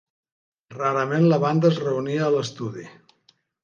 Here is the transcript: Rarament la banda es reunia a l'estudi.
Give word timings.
Rarament 0.77 1.29
la 1.33 1.41
banda 1.45 1.71
es 1.73 1.79
reunia 1.87 2.27
a 2.31 2.35
l'estudi. 2.39 2.93